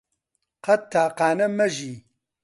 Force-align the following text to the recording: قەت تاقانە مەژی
قەت 0.65 0.81
تاقانە 0.91 1.47
مەژی 1.57 1.93